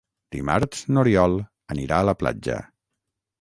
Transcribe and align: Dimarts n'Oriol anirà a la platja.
Dimarts 0.35 0.79
n'Oriol 0.95 1.35
anirà 1.75 2.01
a 2.01 2.09
la 2.11 2.17
platja. 2.23 2.57